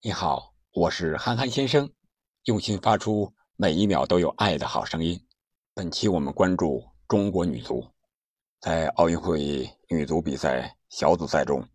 [0.00, 1.90] 你好，我是憨憨先生，
[2.44, 5.20] 用心发出每一秒都有爱的好声音。
[5.74, 7.84] 本期我们关注中国女足，
[8.60, 11.68] 在奥运会女足比赛小组赛中，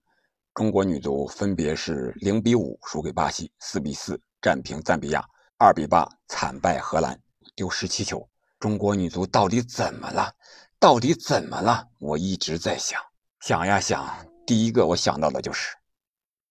[0.54, 5.22] 中国女足分别是零比五输给巴西，四比四战平赞比亚，
[5.58, 7.22] 二比八惨败荷兰，
[7.58, 8.26] 丢十七球。
[8.58, 10.34] 中国女足到底怎么了？
[10.80, 11.90] 到底怎么了？
[12.00, 13.02] 我一直在想，
[13.42, 15.76] 想呀想，第一个我想到的就是。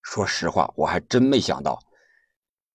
[0.03, 1.81] 说实话，我还真没想到，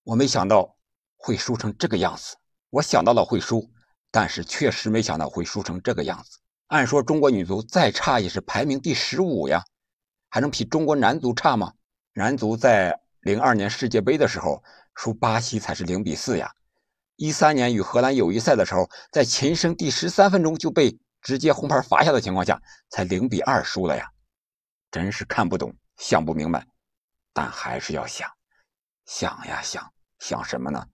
[0.02, 0.76] 我没想到
[1.16, 2.36] 会输成这个样子。
[2.70, 3.70] 我想到了会输，
[4.10, 6.38] 但是确实没想到会输成这个样子。
[6.66, 9.64] 按说中国女足再差也是排名第十五呀，
[10.28, 11.72] 还能比中国男足差吗？
[12.12, 14.62] 男足在零二年世界杯的时候
[14.94, 16.52] 输巴西才是零比四呀，
[17.16, 22.60] 一三年与荷兰友谊赛的时候，在琴声第十三分钟就被直接红牌罚下的情况下，
[22.90, 24.10] 才零比二输了呀，
[24.90, 26.66] 真是看不懂，想不明白。
[27.40, 28.28] 但还是要想，
[29.06, 30.84] 想呀想，想什么呢？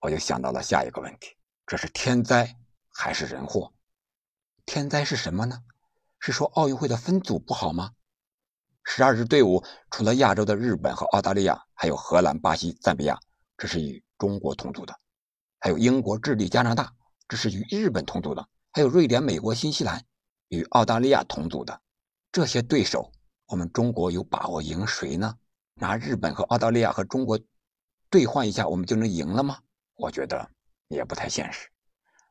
[0.00, 2.56] 我就想到了下一个问题：这是天灾
[2.88, 3.70] 还是人祸？
[4.64, 5.62] 天灾是什么呢？
[6.18, 7.92] 是说奥运会的分组不好吗？
[8.82, 13.20] 十二支队伍除了亚洲的日本和澳大利亚，还有荷兰、巴西、赞比亚，
[13.58, 14.94] 这是与中国同组的；
[15.58, 16.94] 还有英国、智利、加拿大，
[17.28, 20.02] 这是与日本同组的；还有瑞典、美国、新西兰
[20.48, 21.78] 与澳大利亚同组的。
[22.32, 23.12] 这些对手，
[23.48, 25.36] 我们中国有把握赢谁呢？
[25.80, 27.40] 拿日本和澳大利亚和中国
[28.10, 29.58] 兑换一下，我们就能赢了吗？
[29.94, 30.50] 我觉得
[30.88, 31.70] 也不太现实。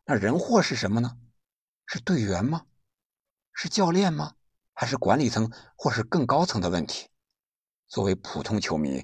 [0.06, 1.18] 那人祸是什么呢？
[1.88, 2.68] 是队员吗？
[3.54, 4.36] 是教练吗？
[4.74, 7.10] 还是管理层或是更高层的问题？
[7.88, 9.04] 作为普通球迷，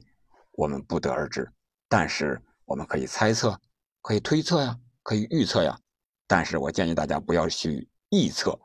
[0.52, 1.52] 我们不得而知。
[1.90, 3.60] 但是我们可以猜测，
[4.02, 5.80] 可以推测呀，可以预测呀。
[6.28, 8.60] 但是我建议大家不要去臆测，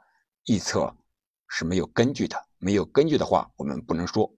[0.44, 0.94] 臆测
[1.48, 2.36] 是没有根据的。
[2.58, 4.30] 没有根据的话，我们不能说。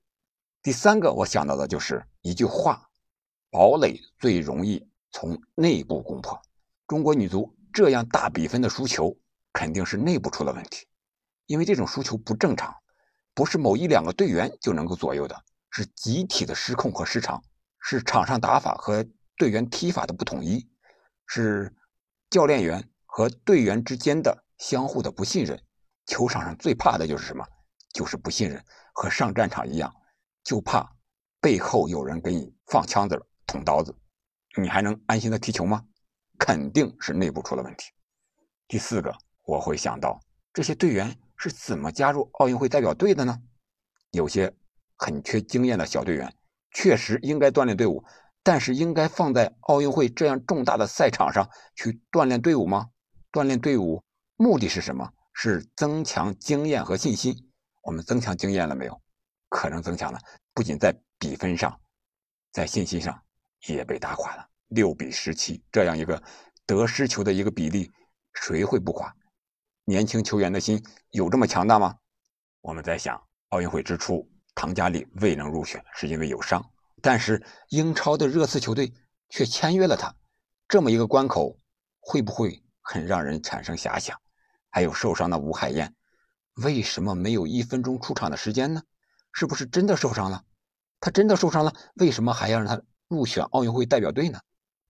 [0.63, 2.89] 第三个，我想到的就是一句话：
[3.51, 6.41] 堡垒最容易从内部攻破。
[6.87, 9.17] 中国女足这样大比分的输球，
[9.53, 10.87] 肯定是内部出了问题，
[11.47, 12.73] 因为这种输球不正常，
[13.35, 17.43] 不是某一两个队员就能够左右的，是集体的失控和失常，
[17.81, 19.05] 是场上打法和
[19.37, 20.65] 队员踢法的不统一，
[21.27, 21.75] 是
[22.31, 25.61] 教练员和队员之间的相互的不信任。
[26.07, 27.45] 球场上最怕的就是什么？
[27.93, 29.93] 就是不信任，和上战场一样。
[30.45, 30.97] 就怕
[31.41, 33.95] 背后有人给你放枪子、捅刀子，
[34.61, 35.85] 你还能安心的踢球吗？
[36.39, 37.91] 肯定是内部出了问题。
[38.67, 39.15] 第四个，
[39.45, 40.21] 我会想到
[40.53, 43.41] 这些队员是怎么加入奥运会代表队的呢？
[44.11, 44.53] 有些
[44.97, 46.35] 很缺经验的小队员，
[46.73, 48.05] 确实应该锻炼队伍，
[48.43, 52.91] 但是应该放在奥运会这样重大的赛场上去锻炼队伍吗？
[53.31, 54.03] 锻炼队伍
[54.37, 55.13] 目的是什么？
[55.33, 57.35] 是增强经验和信心。
[57.83, 59.01] 我们增强经验了没有？
[59.53, 60.19] 可能增强了，
[60.55, 61.79] 不仅在比分上，
[62.53, 63.23] 在信心上
[63.67, 64.49] 也被打垮了。
[64.69, 66.21] 六比十七这样一个
[66.65, 67.93] 得失球的一个比例，
[68.33, 69.15] 谁会不垮？
[69.85, 71.95] 年轻球员的心有这么强大吗？
[72.63, 76.65] 我们在想，奥运会之初，唐佳丽未能入选，是因为有伤，
[77.03, 78.91] 但是英超的热刺球队
[79.29, 80.17] 却签约了他，
[80.67, 81.59] 这么一个关口，
[82.01, 84.19] 会不会很让人产生遐想？
[84.71, 85.95] 还有受伤的吴海燕，
[86.55, 88.83] 为什么没有一分钟出场的时间呢？
[89.33, 90.45] 是不是真的受伤了？
[91.01, 94.39] 他真的受伤了，为什么还要让他入选奥运会代表队呢？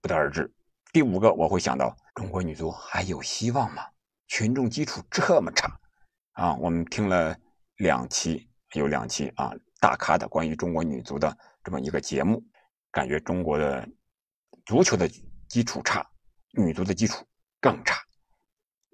[0.01, 0.53] 不得而知。
[0.91, 3.83] 第五个，我会想到中国女足还有希望吗？
[4.27, 5.79] 群众基础这么差
[6.33, 6.55] 啊！
[6.55, 7.35] 我们听了
[7.77, 12.43] 两期，有两期啊，大咖的关于中国女足的这么一个节目，
[12.91, 13.87] 感觉中国的
[14.65, 15.09] 足球的
[15.47, 16.05] 基础差，
[16.51, 17.25] 女足的基础
[17.59, 17.99] 更差，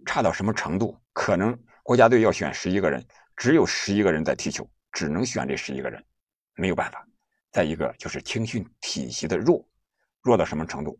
[0.05, 0.97] 差到什么程度？
[1.11, 3.05] 可能国家队要选十一个人，
[3.35, 4.69] 只有十一个人在踢球。
[4.91, 6.03] 只能选这十一个人，
[6.55, 7.05] 没有办法。
[7.51, 9.67] 再一个就是青训体系的弱，
[10.21, 10.99] 弱到什么程度，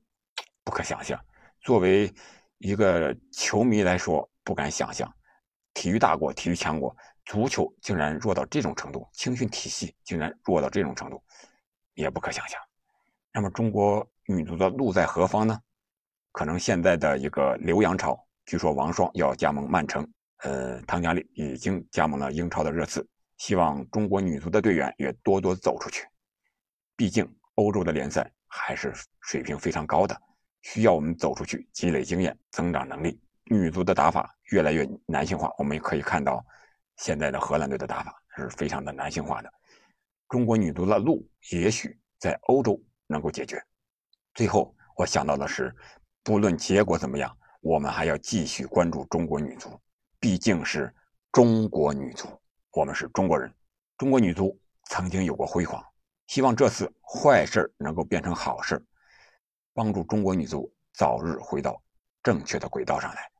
[0.63, 1.19] 不可想象。
[1.61, 2.11] 作为
[2.57, 5.13] 一个球迷来说，不敢想象，
[5.73, 6.95] 体育大国、体育强国，
[7.25, 11.23] 足球竟然弱到这种程度，青训体系竟然弱到这种程度，
[11.93, 12.59] 也不可想象。
[13.31, 15.59] 那么中国女足的路在何方呢？
[16.31, 20.07] 可能现在的一个留洋潮，据说王霜要加盟曼城，
[20.37, 23.07] 呃，唐佳丽已经加盟了英超的热刺。
[23.39, 26.05] 希望中国女足的队员也多多走出去，
[26.95, 30.21] 毕竟欧洲的联赛还是水平非常高的，
[30.61, 33.19] 需要我们走出去积累经验、增长能力。
[33.45, 36.45] 女足的打法越来越男性化，我们也可以看到，
[36.97, 39.51] 现在的荷兰队的打法是非常的男性化的。
[40.27, 43.59] 中国女足的路也许在欧洲能够解决。
[44.35, 45.75] 最后，我想到的是，
[46.23, 49.81] 不论结果怎么样，我们还要继续关注中国女足，
[50.19, 50.93] 毕竟是
[51.31, 52.38] 中国女足。
[52.71, 53.51] 我们是中国人，
[53.97, 55.83] 中国女足曾经有过辉煌，
[56.27, 58.79] 希望这次坏事能够变成好事，
[59.73, 61.81] 帮助中国女足早日回到
[62.21, 63.31] 正确的轨道上来。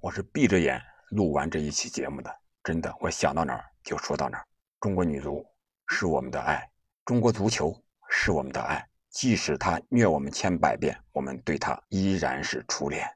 [0.00, 0.80] 我是闭着眼
[1.10, 2.34] 录完这一期节目的，
[2.64, 4.46] 真的，我想到哪儿就说到哪儿。
[4.80, 5.46] 中国女足
[5.88, 6.66] 是我们的爱，
[7.04, 7.76] 中国足球
[8.08, 13.06] 是我们的爱，即使他虐我们千百遍，我们对他依然是初恋。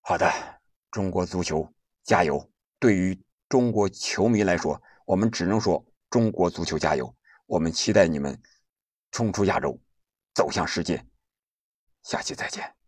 [0.00, 0.28] 好的，
[0.90, 1.72] 中国足球
[2.02, 2.44] 加油！
[2.80, 3.16] 对于
[3.50, 7.12] 中国球迷来说，我们只能说中国足球加油！
[7.46, 8.40] 我们期待你们
[9.10, 9.76] 冲出亚洲，
[10.32, 11.04] 走向世界。
[12.04, 12.79] 下期再见。